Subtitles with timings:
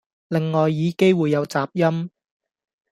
[0.29, 2.09] 另外耳機會有雜音